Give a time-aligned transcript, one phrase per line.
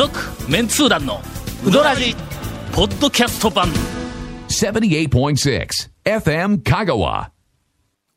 [0.00, 0.18] 続
[0.50, 1.20] メンツー団の
[1.62, 2.16] ウドラジ
[2.72, 3.68] ポッドキャスト版
[4.48, 5.68] 78.6
[6.06, 7.28] FM Kagawa.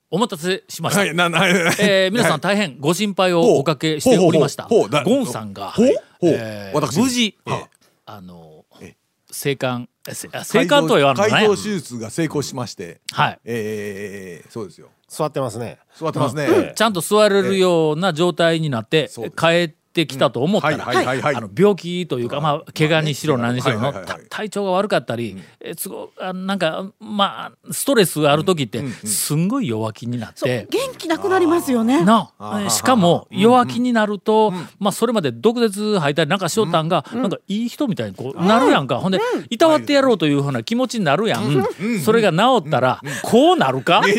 [0.10, 5.88] お待たせしました、はい、な、な、えー皆さん大変ご心配をおかけしておりましたほうほうほうほうだゴンさんが、ほう
[6.22, 7.66] ほうえー私無事、ええ
[8.06, 8.96] あのえ
[9.30, 14.88] 生還えせあ生還とは言わんのね改造手術が成功しまして、はいえー、そうですよ。
[15.10, 15.80] 座ってますね。
[16.00, 16.72] 座ってますね。
[16.78, 20.82] ちゃんと座れるような状態になってそうです帰ってきたと思ったら、うん。
[20.82, 21.36] はいはいはいはい。
[21.36, 23.94] あの病気というか、まあ、怪我にしろ何にしろの、
[24.30, 30.68] 体調が悪かったり、えすごあなんかまあストレスがある時ってすんごい弱気になって。
[30.70, 32.04] 元気なくなりますよね。
[32.04, 32.32] な
[32.66, 41.66] えしかも弱気になると、まあそれまで毒舌吐いたりなんかしよったんが、なんかいい人みたいにこうなるやんか、ほんで、いたわってやろうというふうな気持ちになるやん、
[42.04, 44.02] それが治ったら、こうなるか、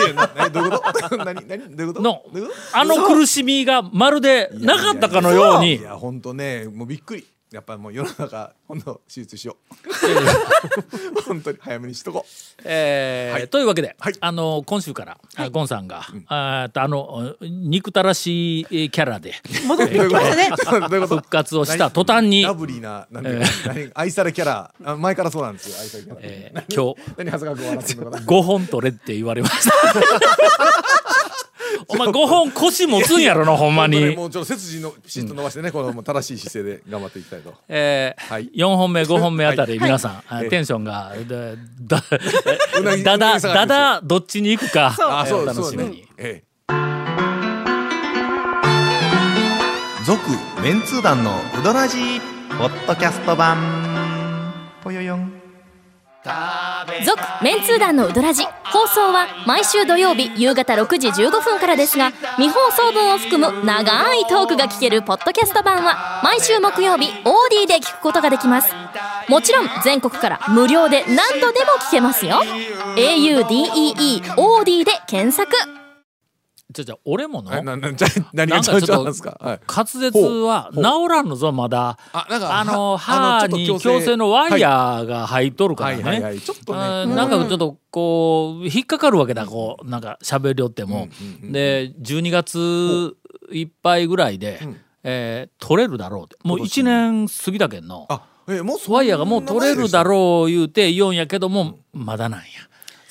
[2.01, 2.23] の
[2.73, 7.27] あの苦しみがまるでとなかったかのようにいや、本当ね、もうびっくり。
[7.53, 11.21] やっぱもう世の中、 今度手術しよう。
[11.23, 12.63] 本当に早めにしとこう。
[12.65, 19.35] えーはいというわけで、はいあの今週から、あゴンさんが、あーとあの憎たらしいキャラで
[19.69, 20.51] 戻ってきましたね。
[20.91, 21.17] どういうこと？
[21.19, 23.91] 復活をした途端に、ラブリーな、なんていうか何？
[23.95, 24.75] 愛されキャラ。
[24.85, 26.19] あ前からそうなんですよ、愛されキャラ。
[26.23, 28.27] えー今日何、長谷川君笑ってんのかな。
[28.27, 29.75] 5本取れって言われました。
[31.89, 34.15] お前5本腰持つんやろな ほんまに。
[34.17, 37.55] もうちょっと背筋のピシッと伸ばしてね、この正しい姿勢で頑張っていきたいと。
[37.69, 38.51] えーはい。
[38.55, 39.89] 4本目5本目あたり、はい。
[39.89, 41.13] 皆さん、あええテンションが
[41.81, 46.07] だだだだだだどっちに行くかあ、そう楽しみにね。。
[46.19, 46.43] え
[50.07, 50.21] 続
[50.63, 53.57] メンツー団のウドラジーポッドキャスト版
[54.83, 55.33] ぽよよん
[57.05, 58.45] 続メンツー団のウドラジ
[58.75, 68.75] 放送は毎週土曜日夕方6時15分からですが未放送分を含む長いトークが聞けるポッドキャスト版は毎週木曜日 OD で聞くことができます。
[69.29, 72.43] もちろん全国から無料で何度でも聞けますよ。
[72.97, 75.74] Audeeod で検索。
[76.75, 79.05] じゃじゃ俺もの、な、な、 じゃ、何がちょっと。
[79.05, 81.97] 滑舌は治らんのぞまだ。
[82.13, 85.97] あなんかあのは歯に矯正のワイヤーが入っとるから。
[85.97, 86.39] ね。
[86.41, 87.15] ちょっとあーね。
[87.15, 91.09] なんかちょっとこう引っかかるわけだこうなんか喋りよっても、
[91.43, 93.17] で12月
[93.53, 94.59] いっぱいぐらいで、
[95.05, 96.37] えー取れるだろうって。
[96.43, 98.09] もう1年過ぎたけんの。
[98.89, 100.05] ワイヤーがもう取れるだう。
[100.05, 102.47] ろう言うて言うんやけどもまだなんや。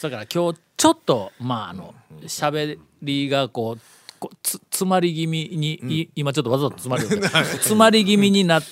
[0.02, 1.94] だから今日ちょっとまああの
[2.26, 3.82] 喋りがこう
[4.20, 8.64] こうつ詰まり気味に、い今ちょっとわざと詰まり 詰まり気味になっ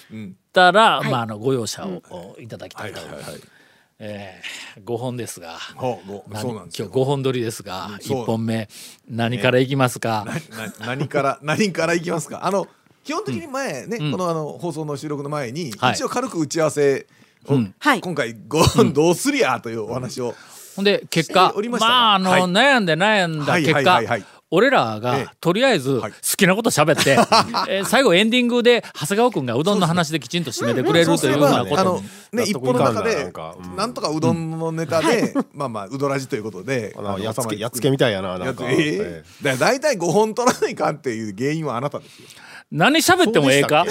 [0.54, 3.42] たら、まああのご容赦をおいただきたいと、はいはいはい。
[4.04, 5.60] えー、5本ですが。
[5.76, 6.88] ほう、ご、何そうなんですよ。
[6.88, 8.24] 今日5本撮りですが、そう。
[8.24, 8.68] 1本目。
[9.08, 12.44] 何からいきますか、な何から 何からいきますか？
[12.44, 12.68] あの
[13.04, 15.94] 基本的に前ね、このあの放送の収録の前に、はい。
[15.94, 17.06] 一応軽く打ち合わせ
[17.46, 17.76] を、うん。
[17.78, 18.02] はい。
[18.02, 20.34] 今回ご本どうすりゃというお話を、
[20.82, 22.42] ほんで結果まああの、はい。
[22.44, 24.06] 悩んで悩んだ結果、はいはいはい。
[24.08, 24.26] はい。
[24.54, 25.28] 俺らが、ええ。
[25.40, 26.14] とりあえず好はい。
[26.36, 27.12] きなこと喋って、
[27.72, 32.04] えー最後エンディングで長谷川君がうどんの話できちんと締めてくれるというようなこと
[32.34, 33.32] ね一本の中で
[33.78, 38.66] なんとかうどんのネタで、 まあまあうどらじということで あのやっつけやっつけみたいやななんか。
[38.68, 42.28] ええだだいたい5本取らないかんっていう原因はあなたですよ。
[42.72, 43.86] 何喋ってもええか？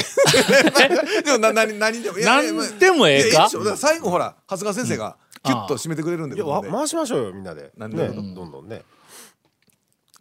[1.25, 2.19] でもな何何でも。
[2.19, 7.73] いやいやまあ何でもええか最後ほら長谷川先生がキュッと締めてくれるんで回しましょうよみんなで。
[7.77, 8.83] なんでねどんどんね。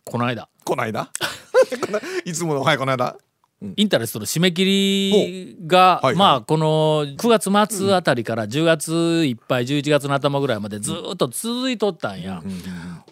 [0.04, 0.50] この間。
[0.64, 1.06] この間？
[1.06, 1.12] こ
[1.92, 3.18] のいつものはいこの間。
[3.76, 4.64] インタレストの締め切
[5.60, 6.16] りが、ほうはいはい。
[6.16, 12.42] まあこの9月末あたりから10月いっぱい11月の頭ぐらいまでずーっと続いとったんや、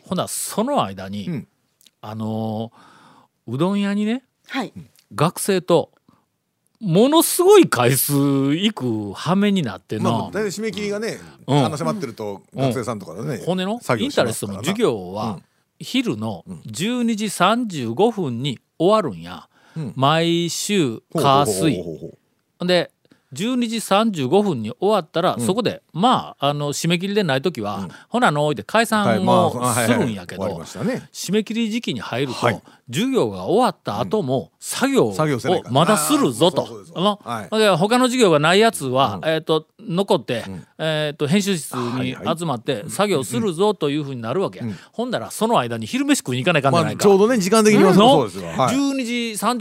[0.03, 1.47] ほなその間に、ん。
[1.99, 4.73] あのーうどん屋にねはい。
[5.13, 5.91] 学生と
[6.79, 11.17] ものすごい回数行く羽目になってな、まあ大体締め切りがね、
[11.47, 11.65] うん。
[11.65, 15.39] あの迫ってると学生さんとかでね、骨の作業しインタレストの授業は
[15.79, 19.49] 昼の12時35分に終わるんや、
[19.95, 21.83] 毎週火水。
[22.59, 22.91] で
[23.33, 31.09] 12時35分に終わったら、そこでまああの締め切りでない時は、ほなのおいで解はい散まあをはいするんやけ終わりどましたね。
[31.11, 35.15] 締め切り時期に入ると、はい授業が終わった後も作業を
[35.71, 36.65] まだするぞと。
[37.77, 40.45] 他の授業がないやつは、えー、と残って、
[40.77, 47.03] えー、と編集室に集まって作業するぞというふうになるわけや、ほんだらその間に昼飯食いに行かないかんじゃまあないか。
[47.03, 49.13] ちょうどね時間的にはのそうですよ、はい、12時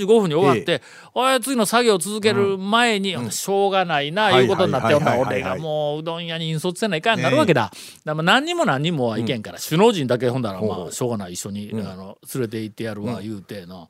[0.05, 0.83] 35分に終わって、
[1.15, 7.63] おい次の作業を続ける前に、しょうがないな、はいいうことになって、俺がもううどん屋に引率せないかんなるわけだ。
[7.65, 13.89] だからまあ何人も何人もはいけんから、首脳陣だけほんだら、まあ、しょうがない一緒に、あの連れて行ってやるわ、言うての。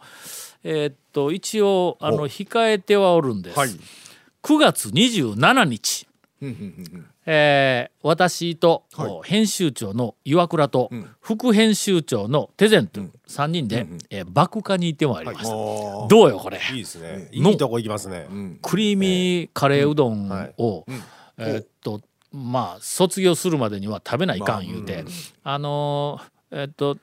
[0.65, 3.59] えーっと一応あの控えてはおるんです。
[3.59, 3.71] はい。
[4.43, 6.07] 9月27日、
[7.27, 8.85] えー私と、
[9.25, 10.91] 編集長の岩倉と、
[11.21, 15.49] 副編集長のテゼンと3人で、えー爆化に行ってまいりました。
[15.51, 16.61] どうよこれ。
[16.73, 17.29] いいですね。
[17.33, 18.29] いいとこ行きますね。
[18.63, 20.55] クリーミーカレーうどんはい。
[20.59, 20.85] を、
[21.39, 22.01] えーっと
[22.33, 25.05] まあ卒業するまでには食べないかん言うて、
[25.43, 26.97] あのーえーっと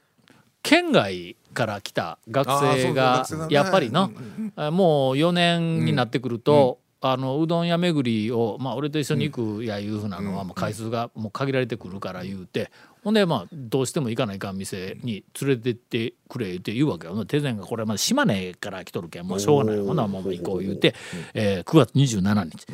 [0.61, 4.11] 県外から来た学生あがやっぱりの、
[4.55, 12.71] あもう4年になってくると、あのうどん屋巡りを、まあ、俺と一緒に行くやいうふうなのは、まあ、回数がもう限られてくるから言うて。
[13.03, 17.25] ほんでまあどうしても行かないかん店に連れてってくれって言うわけよ。
[17.25, 20.95] 手前がこれまあ島根から来とるけんもうしょうがないほなもう行こう言うて、
[21.33, 22.65] えー9月27日、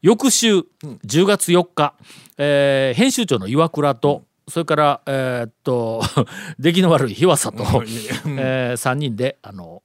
[0.00, 1.94] 翌週10月4日、
[2.38, 6.02] えー編集長の岩倉と、それから、えーっと
[6.60, 9.82] 出来の悪い日和佐と、えー、3人であの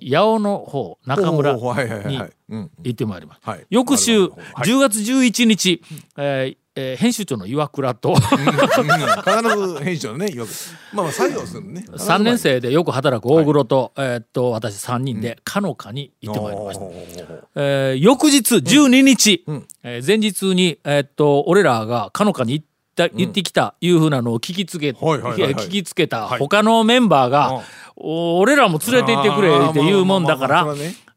[0.00, 2.70] 八尾の方中村にはいうん。
[2.84, 3.40] 行ってまいります。
[3.42, 3.66] はい。
[3.70, 4.30] 翌週はい。
[4.62, 5.82] 10月11日、
[6.16, 8.16] えーえー編集長の岩倉とうん。
[8.16, 10.50] 必ず編集のねよく
[10.92, 11.84] まあまあ作業するのね。
[11.90, 16.84] 3年生でよく働く大黒と,、えーっと私3人でかのかに行ってまいりました。
[17.56, 19.44] えー翌日12日、
[19.82, 25.54] えー前日に、えーっと俺らがかのかに行った行ってきたいうふうなのを聞きつけ、はいはいはいはい。
[25.54, 27.62] 聞きつけた他のメンバーが、
[27.96, 30.66] お俺らも連れて行ってくれっていうもんだから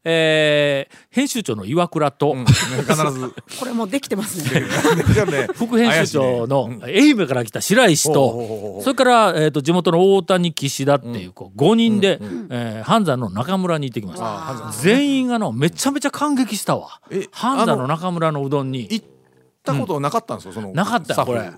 [0.04, 2.44] えー編集長の岩倉と、うん。
[2.46, 3.34] 必ず。
[3.58, 4.62] これもうできてますね。
[5.54, 12.18] 副編集長の愛媛から来た白石とそれから、えー、と地元の大谷岸田っていうこう5人で、
[12.50, 14.70] えー半山の中村に行ってきました。
[14.80, 17.00] 全員がのめちゃめちゃ感激したわ。
[17.10, 18.86] え半山の中村のうどんに。
[18.90, 19.02] 行
[19.72, 21.50] ったことなかったんですよそのなかったこれ。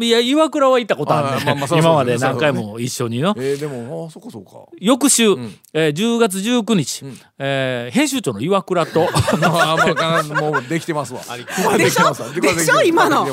[0.00, 3.34] いや岩倉は行ったことあるね今まで何回も一緒にの。
[3.36, 4.50] えーでもあそこそうか。
[4.80, 5.24] 翌週、
[5.72, 7.04] えー10月19日、
[7.38, 9.08] えー編集長の岩倉と。
[9.40, 11.20] ま あまあ必ずもうできてますわ。
[11.36, 12.28] できてますわ。
[12.30, 13.24] ででしょ今の？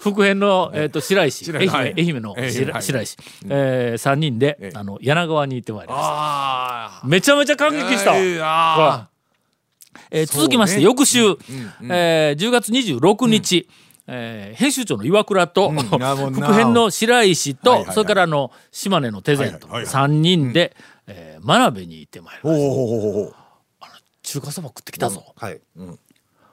[0.00, 1.52] 副編の、えー、と白石。
[1.54, 2.82] 愛媛,、愛媛の白はい。
[2.82, 3.16] 白石、
[3.48, 6.08] え3人で、ええあの柳川に行ってまいりました。
[6.08, 8.12] あめちゃめちゃ感激した。
[8.12, 9.08] わ、えーあ
[10.10, 11.36] えー続きまして翌週、うん
[11.90, 13.68] えー10月26日、
[14.06, 15.82] えー編集長の岩倉と、んな
[16.16, 17.94] もんな副編の白石と、はいはいはい。
[17.94, 19.92] それからあの島根の手前とはいはい。
[19.94, 23.38] はい3人で、えー真鍋に行ってまいりました。
[24.22, 25.60] 中華そば食ってきたぞ、はい。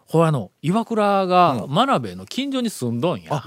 [0.08, 3.44] ほらあの岩倉が真鍋の近所に住んどんや。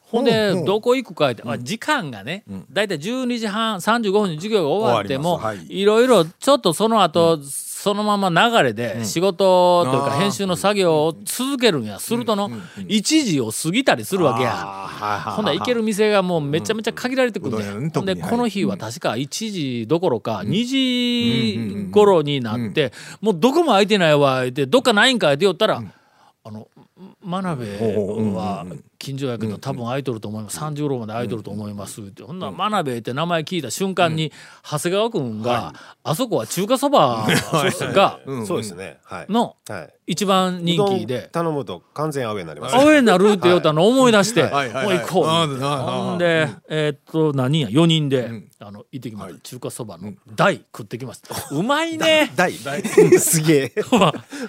[0.00, 5.84] ほんで、どこ行くかって、まあ、時間がね、だいたい12時半35分に授業が終わっても、い。
[5.84, 7.38] ろいろちょっとその後、
[7.84, 11.98] そのまま流れで仕事というか編集の作業を続けるんや。
[11.98, 12.48] するとの、
[12.78, 14.54] 1時を過ぎたりするわけや。
[15.36, 18.04] ほんなら行ける店がもうめちゃめちゃ限られてくるんだよ。
[18.06, 25.82] で、この日は確か1時どころか2時頃になって、もうどこも空いてないわ、って、どっかないんかって言ったら、
[26.42, 26.68] あの、
[27.22, 27.66] 真鍋
[28.34, 28.66] は
[28.98, 30.58] 近所やけど多分空いとると思います。
[30.58, 37.26] 30頃まで空いとると思いますってほんなら真鍋って名前聞いた瞬間に長谷川君があそこは中華そば
[37.92, 38.98] がそうですね。
[39.04, 39.26] はい。
[39.30, 39.94] のはい。
[40.06, 41.28] 一番人気で。
[41.32, 42.76] 頼むと完全アウェーになります。
[42.76, 49.40] アウェーになるって言うたの思い出してもう行こうほんでえーっと何人や4人であの行ってきました。
[49.40, 51.34] 中華そばの大食ってきました。
[51.54, 52.32] うまいね。
[52.36, 52.52] 大
[53.18, 53.82] すげえ。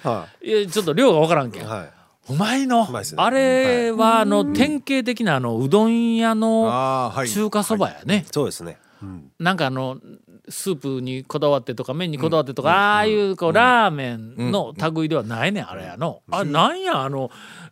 [0.02, 0.50] はい。
[0.50, 1.62] やちょっと量が分からんけん。
[1.62, 2.88] いはいうまいの。
[3.16, 8.78] あれはあの典型的なあのうどん屋の中華そばやね、そうですね。
[9.02, 9.30] うん。
[9.38, 9.98] なんかあの
[10.48, 17.30] スープにこだわってとか麺にこだわってとか、ああいうこうラーメンの類ではないねんあれやの、あなんやあの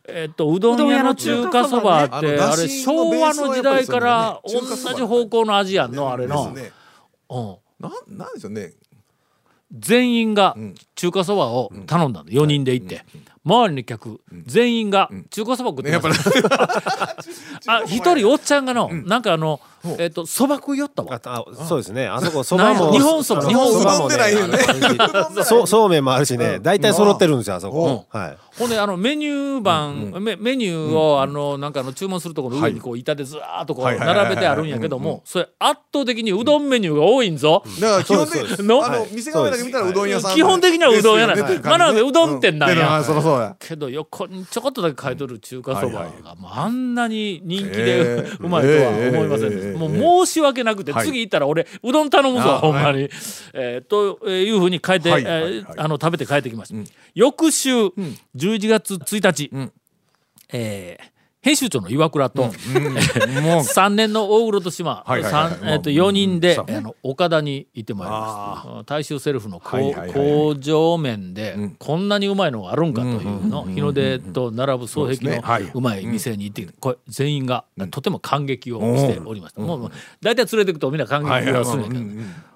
[0.09, 6.53] えっとうどん屋の中華そばってあれ昭和の時代から同じ方向の味やんのあれの、
[7.31, 8.73] うん、なんなんでしょうね
[9.73, 10.57] 全員が
[10.95, 13.05] 中華そばを頼んだの4人で行って、
[13.45, 16.77] 周りの客全員が中華そば食ってやっまぱしりた、
[17.73, 19.61] あ 一人おっちゃんがの、なんかあの
[19.99, 21.21] えっとそば食いよったわ。
[21.25, 22.07] ああそうですね。
[22.07, 23.47] あそこそばも日本そば。
[23.47, 24.11] 日本そばも
[25.45, 26.59] そうそうめんもあるしね。
[26.61, 28.05] 大体揃ってるんですよあそこ。
[28.11, 28.37] はい。
[28.59, 38.79] ほんであのメニュー版、メメニューを、あのなんかあの注文するところの上にこう板でずらーっとこう並べてあるんやけどもそれ圧倒的にうどんメニューが多いんぞ、だから基本的の？
[38.79, 43.57] にあの店側だけ見たらうどん屋さん基本的にはうどん屋なん真鍋うどん店なんや。
[43.59, 48.37] けど横にちょこっとだけ書いとる中華そばがあんなに人気えでー。
[48.45, 51.07] うまいとは思いませんでした、えーもう申し訳なくて、はい。
[51.07, 53.09] 次行ったら俺うどん頼むぞあほんまに、
[53.53, 57.71] えーというふうに書いて、えーあの食べて帰ってきました、翌週、
[58.37, 59.51] 11月1日、
[60.53, 61.14] えー
[61.45, 62.53] 編集長の岩倉と、もう。
[63.61, 65.59] 3年の大黒と島、はいはいはい。
[65.61, 75.43] 三えっと4人で、あの岡田に行ってまいりまあした大衆セルフの工,、場面で、こんなにうまいのがあるんかというの、日の出と並ぶ双璧のそ
[75.75, 82.01] うまい店に行ってきて、これ全員がとても感激をしておりました、もう大体連れてくとみんな感激をするんやけど、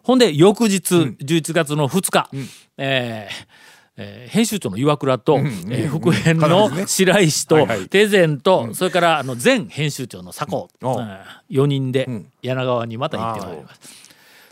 [0.02, 2.30] ほんで翌日11月の2日、
[2.78, 11.02] えーえー編集長の岩倉と、えー副編の白石と、手前と、それからあの前編集長の佐古、おう。
[11.02, 11.18] ん。
[11.50, 12.08] 4人で
[12.42, 13.80] 柳川にまた行ってまいります。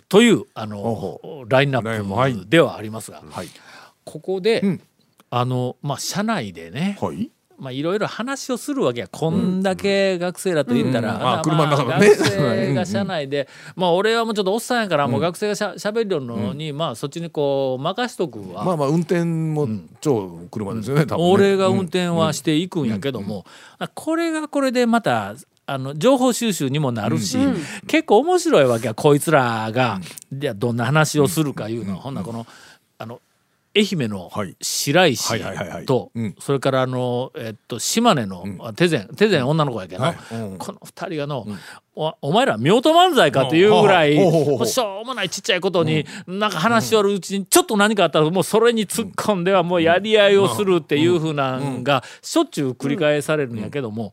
[0.08, 3.48] というあのラインナップではありますが、はい。
[4.04, 4.80] ここで、ん。
[5.30, 9.08] あのまあ社内でね、はいまあいろいろ話をするわけや。
[9.08, 11.20] こんだけ学生らと言ったら、うん。
[11.20, 12.10] まああ車の中のね。
[12.10, 18.64] 学生が社内で、まあ俺はもうちょっとおっさんやから、もう学生がしゃしゃべるのに、まあそっちにこう任しとくわ。
[18.64, 19.68] まあまあ運転も
[20.00, 21.32] 超車ですよね多分ね。
[21.32, 23.44] 俺が運転はしていくんやけども、
[23.94, 25.34] これがこれでまた
[25.66, 27.38] あの情報収集にもなるし、
[27.86, 30.00] 結構面白いわけやこいつらが、
[30.32, 31.94] じゃあどんな話をするかいうの。
[31.94, 32.46] は、ほんならこの
[32.98, 33.20] あの
[33.76, 34.56] 愛媛のはい。
[34.61, 36.35] 白石とうん。
[36.40, 40.04] それからあの、えっと、島根の、あ手前手前女の子やけど、
[40.59, 41.47] この二人がの、
[41.95, 54.12] おお前ら夫婦漫才かというぐらい、しょうもないちっちゃいことに、なんか話しよるうちにちょっと何かあったらもうそれに突っ込んではもうやり合いをするっていうふうなんがしょっちゅう繰り返されるんやけども、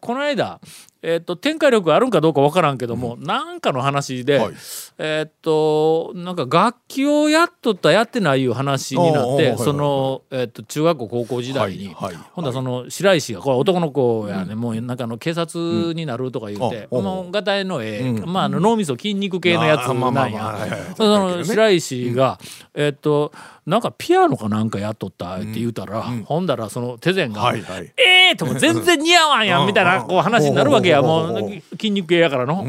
[0.00, 0.60] この間、
[1.02, 4.54] えっと展開力あるんかどうかわからんけども、なんかの話で、はい。
[4.98, 16.98] えっとなんか楽器をやっとったやってないいう話になってその、えっと中学校高校時代に、はいはいほんだらその白石がこれ男の子やね、もうなんかあの警察になるとか言って、うん。
[16.98, 18.32] あもうがたいのええ、うん。
[18.32, 20.94] まああの脳みそ筋肉系のやつなんや。
[20.96, 22.38] その白石が、
[22.74, 23.32] えっと
[23.66, 27.92] なんかピアノかなんかやっとったって言うたら、ほんだらその手前が、はいはい。
[27.96, 31.02] ええー、とも全然似合わんやんみたいなこう話になるわけや。
[31.02, 32.64] もう筋肉系やからの。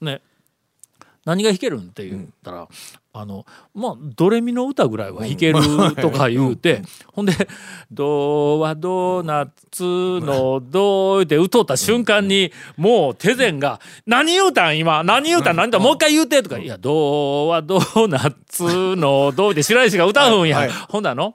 [0.00, 0.20] ね。
[1.24, 2.68] 何が弾けるんって言ったら、
[3.12, 3.44] あの
[3.74, 5.58] まあドレミの歌ぐらいは弾ける
[6.00, 6.82] とか言うて、
[7.12, 7.32] ほんで
[7.90, 15.02] 「ドはドーナツのド」って歌った瞬間にもう手前が「何言うたん今？
[15.02, 18.62] 何言うたん何だもう一回言うて」とか「いやドはドーナツ
[18.94, 21.34] のド」って白石が歌うんや、ほんなの？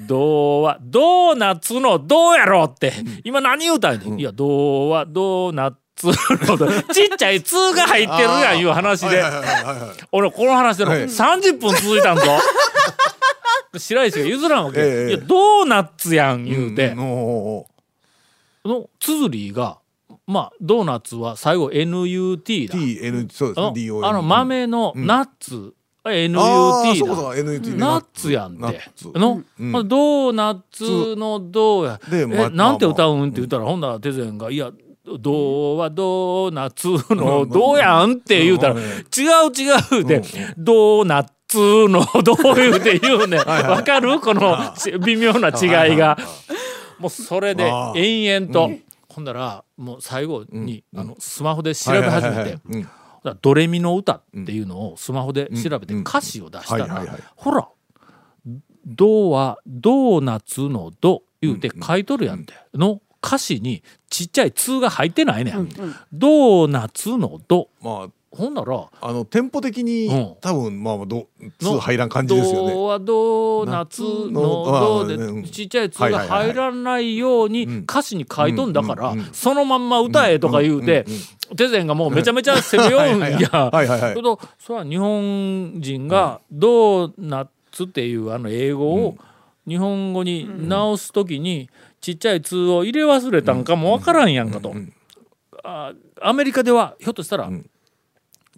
[0.00, 2.92] ドはドーナツのドーやろって。
[3.24, 4.20] 今何言うたんやねん。
[4.20, 6.08] いやドはドーナツ
[6.92, 9.22] ちっちゃい「ツーが入ってるやんいう話で。
[10.10, 11.02] 俺この話でのはい。
[11.04, 12.22] 30分続いたんぞ。
[13.78, 17.66] 白石が譲らんわけ、ええいやドーナツやん言うて、うおうお
[18.64, 19.78] うの綴りが
[20.26, 22.74] まあドーナツは最後 NUT だ。
[22.74, 26.40] TN そうですねあの豆のナッツ、あ NUT だ。
[26.42, 27.30] ーそうかそうか。
[27.40, 29.10] NUT ねナッツやんナッてツ。
[29.14, 32.00] の、うんまあドーナツのドーや。
[32.12, 33.22] え、でまあなんてまあ歌うん？
[33.24, 34.70] って言ったら、ほんなら手前が「いや
[35.04, 38.80] ドーはドーナツのドーやん」って言うたら「うん。
[38.80, 38.88] 違う
[39.96, 40.22] 違う」で
[40.58, 44.18] 「ドーナツのドー」言うて言うねわかる？
[44.20, 46.16] このち微妙な違いが。
[46.98, 47.64] もうそれで
[47.96, 48.70] 延々と、
[49.08, 52.58] ほんだらもう最後に、あのスマホで調べ始めて
[53.40, 57.68] ドレミの歌っていうのをスマホで調べて歌詞を出したら、ほら
[58.86, 65.68] 「ドはドーナツのド」言うて書いとるやんて、の歌詞にちっちゃい「ツーが入ってないねん。
[66.12, 67.68] ドーナツのド。
[67.80, 70.34] まあほんならあのテンポ的に、うん。
[70.40, 71.26] 多分まあまあど
[71.58, 72.72] 通の入らん感じですよね。
[72.72, 77.78] ドはドーナツのド夏のあーでちっちゃい「ツーが入らないようにん。
[77.80, 81.04] 歌詞に書いとんだからうんうんうんそのまんま歌えとか言うて
[81.56, 83.48] 手前がもうめちゃめちゃ攻めようんや。
[83.70, 84.14] はいはいはい。
[84.14, 89.16] けどそれは日本人がドーナツっていうあの英語を
[89.68, 91.68] 日本語に直す時に
[92.00, 94.74] ちっちゃい「ツーを入れ忘れたんかもわからんやんかと。
[95.64, 97.50] あアメリカではひょっとしたら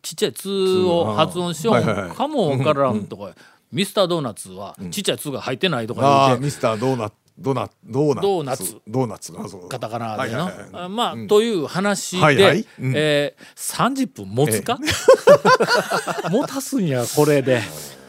[0.05, 2.15] ちっちゃい「ツーを発音しよう。
[2.15, 3.31] かもわからんとか。
[3.73, 6.43] ミスタードーナツはちっちゃい「ツーが入ってないとあか言うて。
[6.43, 8.23] あミスタードーナツドーナツドーナツ。
[8.23, 8.77] ドーナツ。
[8.87, 9.69] ドーナツあそう。
[9.69, 12.93] カタカナでのまあという話でうん。
[12.95, 14.79] えー30分持つか？
[16.31, 17.61] 持たすんやこれで。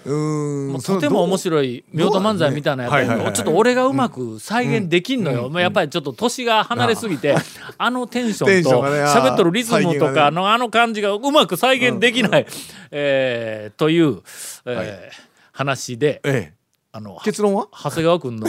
[0.05, 2.93] うーんとても面い白い夫婦漫才みたいなやつ。
[2.93, 7.35] はいはいはいをちょっと俺がうまく再現できんのよ、まあ、やっぱりちょっと年が離れすぎて
[7.77, 12.45] あのテンションと喋っとるリズムとかのあの感じがうまく再現できない、
[12.91, 14.21] えーという、
[14.65, 16.53] えー話でええ。
[16.91, 17.69] あの結論は？
[17.71, 18.47] 長谷川君の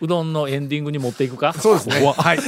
[0.00, 1.52] うどんのエンディングに持っていくか？
[1.52, 2.00] そうですね。
[2.16, 2.38] はい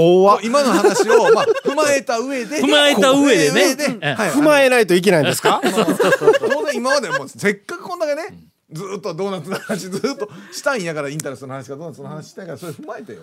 [0.00, 4.00] 怖今の話を、 まあ、踏まえた上で、踏まえた上でね、うん。
[4.00, 5.60] はい、踏まえないといけないんですか？
[5.62, 8.38] 当然今までもせっかくこんだけね
[8.72, 13.18] ずっとドーナツの話ずっとしたんやからインタレストの話かドーナツの話したいからそれ踏まえてよ。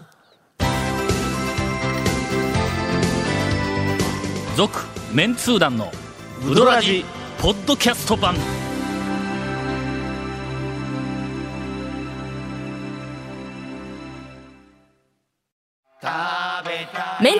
[4.55, 4.79] 続
[5.13, 5.91] メンツー団の
[6.47, 7.03] ウドラジ
[7.41, 8.35] ポッドキャスト版。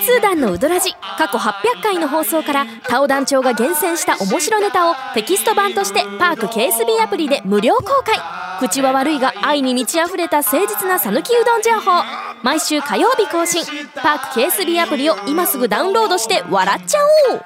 [0.08, 8.16] メンツー団のウドラジ過去800回の放送からタオ団長が厳選した面白ネタをテキスト版としてパーク KSB アプリで無料公開。
[8.60, 12.04] 口は悪いが愛に満ち溢れた誠実な讃岐うどん情報。
[12.42, 13.66] 毎週火曜日更新。
[13.96, 17.00] パーク KSB アプリを今すぐダウンロードして笑っちゃ
[17.32, 17.42] おう。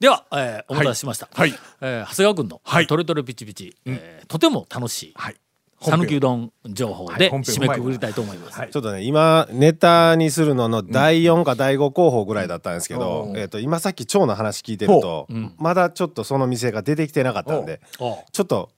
[0.00, 1.54] では、えーお待たせしました、はい。
[1.80, 2.86] えー長谷川君の、はい。
[2.86, 5.12] トレトレピチピチ、えーとても楽しい。
[5.16, 5.36] はい
[5.82, 8.70] 讃岐うどん情報で締めくくりたいと思います、はい。
[8.70, 13.36] ちょっとね今ネタにするのの第4か第5候補ぐらいだったんですけど、うん。
[13.36, 15.26] えっと今さっき蝶の話聞いてると、
[15.58, 18.70] まだちょっとその店が出てきてなかったんでちょっと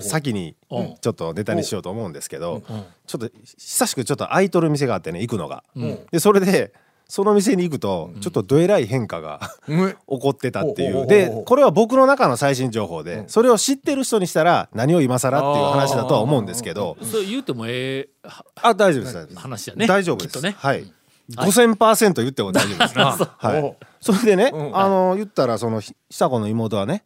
[0.00, 0.94] 先にうん。
[1.00, 2.84] ちょっとネタにしようと思うんですけど、うん。
[3.06, 5.64] ちょっと久しくちょっと空いとる店があってね行くのが。
[5.76, 5.98] うん。
[6.10, 6.72] でそれで
[7.08, 9.90] その店に行くとちょっとどえらい変化がうん。
[9.92, 11.06] 起こってたっていう。
[11.06, 16.96] でこれは僕の中の最新情報でそれを知ってる人にしたら何を今更っていう話だとは思うんですけど。
[17.02, 18.28] それ言うてもええ。
[18.28, 19.86] はあ大丈夫です話やね。
[19.86, 20.40] 大丈夫です。
[20.42, 20.54] ね。
[20.58, 20.92] はい
[21.36, 22.98] 5000%言っても大丈夫です。
[22.98, 23.86] はおい。
[24.02, 27.04] それでねあの言ったらそのひ久子の妹はね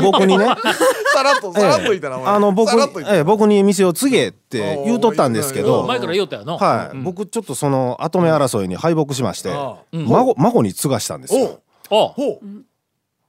[0.00, 0.46] 僕にね
[1.12, 11.60] さらっとさらっと言ったなあの僕ええ僕に店を継げって言うとったんですけど前から言おったよの、はい、僕ちょっとその後目争いに敗北しまして、あ孫孫に継がしたんですよ。
[11.90, 12.12] おう。
[12.12, 12.46] ほう。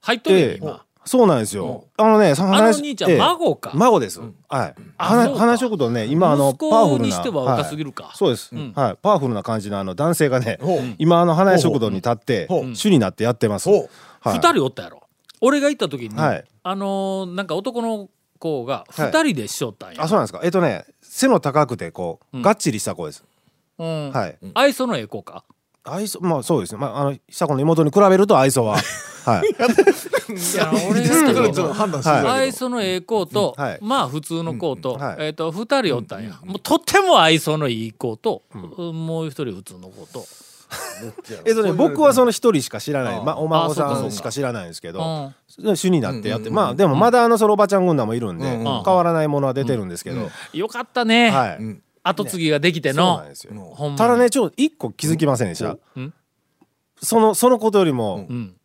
[0.02, 0.58] 入っとるよええ。
[0.62, 1.86] 今そうなんですよ。
[1.98, 3.18] あのね、そのあの話兄ちゃん、ええ。
[3.18, 4.20] 孫か、孫です。
[4.20, 4.30] はい。
[4.50, 4.78] あそうか。
[4.98, 8.06] 花花食堂ね、今あのパワフルなにしては若すぎるか。
[8.06, 8.18] はい。
[8.18, 8.54] そうです。
[8.54, 8.74] ん。
[8.76, 8.98] はい。
[9.02, 10.60] パワフルな感じのあの男性がね
[10.98, 13.70] 今あの花屋食堂に立って主になってやってます。
[13.70, 15.04] 二人おったやろ。
[15.42, 16.44] 俺が行った時に、はい。
[16.64, 18.10] あのーなんか男の
[18.40, 20.42] 子が二人でしとったんや、あ、そうなんですか。
[20.44, 23.24] えっとね、背の高くてこうがっちりした子です。
[23.80, 24.12] うん。
[24.12, 24.38] はい。
[24.54, 25.44] 愛想のええ子か
[25.88, 26.80] 愛想まあそうですね。
[26.80, 28.78] まああの久子の妹に比べると愛想は
[29.28, 29.50] はい。
[29.50, 31.68] いや俺がそれちょっ言ったけど。
[31.68, 33.64] と判断愛想のええ子と、うん。
[33.64, 33.80] はい。
[33.82, 35.16] まあ普通の子と,、はい。
[35.20, 40.26] えー、と二人おったんや、もうとっても愛想のいい子と、もう一人普通の子と、
[41.46, 45.36] えっとね、僕はその一人しか知らない、ああまあ、お孫さんかしか知らないんですけうど、ん
[45.76, 46.56] 主になってやって、うん。
[46.56, 48.60] まあでもまだあのそのおばちゃん軍団もいるんで、うん。
[48.60, 48.84] うん。
[48.84, 53.98] 変わらないものは出てるんですけど、よかったね、はい、うん後継ぎができてそうの、なんですよ、ほんまに。
[53.98, 56.14] ただねちょっと一個気づきませんでした、うん
[57.00, 58.56] そのそのことよりもうん、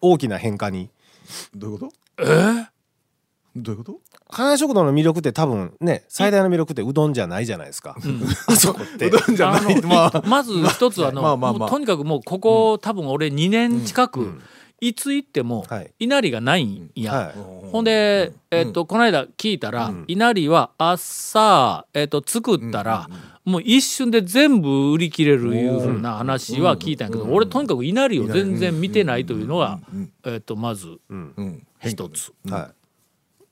[0.00, 0.90] 大きな変化に。
[1.54, 1.92] どういうこと？
[2.24, 2.24] え？
[2.24, 2.66] ー
[3.54, 4.00] どういうこと？
[4.30, 8.00] 花屋食堂の魅力って多分ね最大の魅力ってうどんじゃないじゃないですか、あ
[8.56, 9.06] そこって。
[9.08, 9.80] うどんじゃない。
[9.82, 11.58] まあ まず一つはあの、まあまあまあ。
[11.60, 14.40] もうとにかくもうここ、多分俺2年近く、
[14.80, 15.92] いつ行ってもはい。
[15.98, 17.34] 稲荷がないんや、はい。
[17.70, 23.08] ほんで、えっとこの間聞いたら、稲荷は朝、えっと作ったら、
[23.44, 29.80] もう一瞬で全部売り切れるいうふうな話は聞いたんやけど、俺とにかく稲荷を全然見てないというのが、
[30.24, 31.66] えっとまずうん。
[31.80, 32.77] 一つ、はい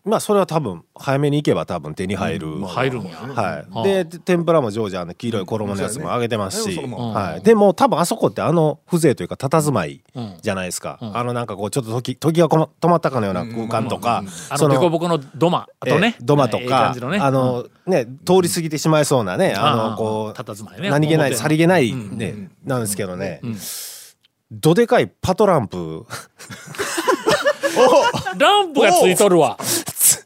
[0.06, 3.16] まあそれは多分早めに行けば多分手に入る、入るんや。
[3.16, 7.12] はい、で天ぷらも常時あの黄色い衣のやつも揚げてますし、うん。
[7.12, 10.38] はい、でも多分あそこってあの風情というか佇まいうん。
[10.40, 11.16] じゃないですか、ん。
[11.16, 16.14] あのなんかこうちょっと時時が止まったかのような空間とか、あその凸凹の土間とね。
[16.20, 20.88] え、土間とええか、感じのね、あのね通り過ぎてしまいそうなね、ああのこう佇まいね。
[20.88, 23.40] 何気ないさりげないね、なんですけどね、
[24.52, 26.06] どでかいパトランプ、
[28.38, 29.58] ランプがついとるわ。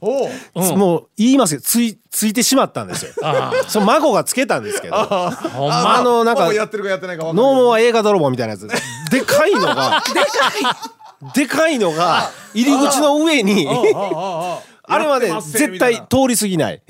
[0.01, 0.31] おう。
[0.55, 3.13] うんもう言いますよついついてしまったんですよ。
[3.23, 4.97] あその孫がつけたんですけど。
[4.97, 8.69] あのなんかやってるかやってないかノーモア映画泥棒みたいなやつ
[9.11, 11.35] でかいのが でかい。
[11.35, 14.63] でかいのが入り口の上にあ
[14.99, 16.83] れはね絶対通り過ぎない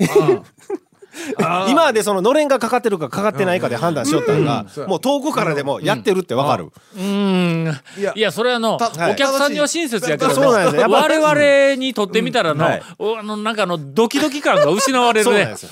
[1.69, 4.87] 今までそののれんがかかってるかかかってないかで判断しよったのがうん。
[4.87, 6.71] もう遠くからでもやってるってわかる。
[6.95, 7.79] うーん。
[7.97, 8.13] いや。
[8.15, 10.81] いやそれはあの、たお客さんには親切やけどそうなんですよ。
[10.81, 12.79] やっぱ我々にとってみたらの、あ
[13.23, 15.31] のなんかあのドキドキ感が失われるね。
[15.31, 15.69] そうなんですよ。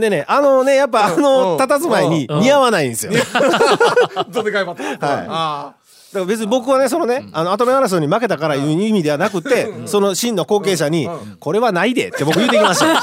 [0.00, 1.58] でねあのねやっぱあのうん。
[1.58, 3.12] 佇まいに似合わないんですよ。
[3.12, 3.24] だ
[4.24, 5.26] かどでかいパターン。
[5.28, 5.74] あ
[6.14, 12.86] ら別に僕はねそのねあの後目争いに負けたからいう意味ではなくてその真の後継者にこれはないでって僕言うてきました。
[12.86, 12.94] よ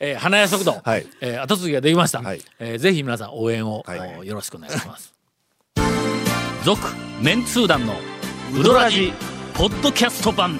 [0.00, 1.06] えー花屋食堂、はい。
[1.20, 2.40] えー後継ぎができました、はい。
[2.58, 4.18] えーぜひ皆さん応援を、はい。
[4.18, 5.14] およろしくお願いします。
[6.64, 6.80] 続
[7.22, 7.94] メンツー団の
[8.58, 9.12] ウドラジ
[9.54, 10.58] ポッドキャスト版。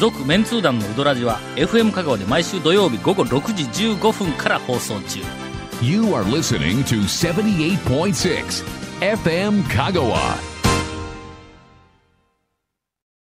[0.00, 5.20] 続メンツー団のウドラジは FM 香川で毎週土曜日午後6時15分から放送中。
[5.82, 8.64] You are listening to 78.6
[9.00, 10.53] FM Kagawa.